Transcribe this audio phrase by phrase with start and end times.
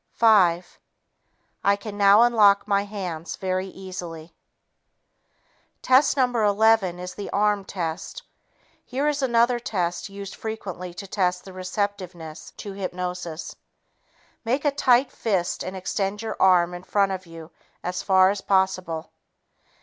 [0.15, 0.79] Five...
[1.63, 4.33] I can now unlock my hands very easily."
[5.83, 6.25] Test No.
[6.43, 8.23] 11 is the "arm" test.
[8.83, 13.55] Here is another test used frequently to test the receptiveness to hypnosis.
[14.43, 17.51] Make a tight fist and extend your arm in front of you
[17.83, 19.11] as far as possible.